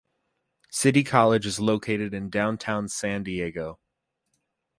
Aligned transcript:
City 0.71 1.03
College 1.03 1.45
is 1.45 1.59
located 1.59 2.11
in 2.11 2.31
Downtown 2.31 2.87
San 2.89 3.21
Diego. 3.21 3.79